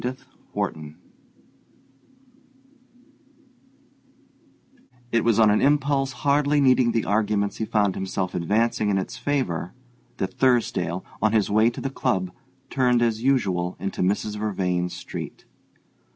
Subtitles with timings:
[0.03, 0.17] THE
[0.55, 0.95] DILETTANTE
[5.11, 9.17] IT was on an impulse hardly needing the arguments he found himself advancing in its
[9.17, 9.75] favor,
[10.17, 12.31] that Thursdale, on his way to the club,
[12.71, 14.37] turned as usual into Mrs.
[14.39, 15.45] Vervain's street.